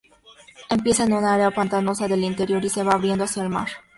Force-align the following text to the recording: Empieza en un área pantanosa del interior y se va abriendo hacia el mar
Empieza 0.71 1.03
en 1.03 1.13
un 1.13 1.25
área 1.25 1.51
pantanosa 1.51 2.07
del 2.07 2.23
interior 2.23 2.65
y 2.65 2.69
se 2.69 2.81
va 2.81 2.93
abriendo 2.93 3.23
hacia 3.25 3.43
el 3.43 3.49
mar 3.49 3.69